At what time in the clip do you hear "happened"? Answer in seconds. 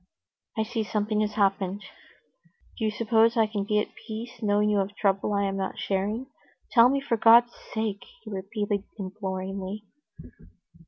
1.33-1.83